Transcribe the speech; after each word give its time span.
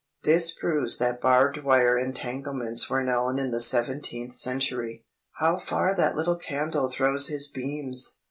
This 0.23 0.51
proves 0.51 0.97
that 0.97 1.21
barbed 1.21 1.61
wire 1.63 1.95
entanglements 1.95 2.89
were 2.89 3.03
known 3.03 3.37
in 3.37 3.51
the 3.51 3.61
seventeenth 3.61 4.33
century. 4.33 5.05
"How 5.33 5.57
far 5.59 5.93
that 5.95 6.15
little 6.15 6.37
candle 6.39 6.89
throws 6.89 7.27
his 7.27 7.47
beams!" 7.47 8.17